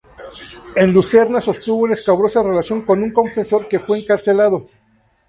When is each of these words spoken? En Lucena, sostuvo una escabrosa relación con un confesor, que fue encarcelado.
En 0.75 0.93
Lucena, 0.93 1.39
sostuvo 1.41 1.83
una 1.83 1.93
escabrosa 1.93 2.41
relación 2.41 2.81
con 2.81 3.03
un 3.03 3.13
confesor, 3.13 3.67
que 3.67 3.77
fue 3.77 3.99
encarcelado. 3.99 4.65